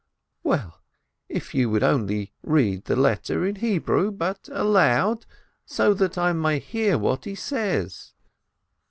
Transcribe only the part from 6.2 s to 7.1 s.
may hear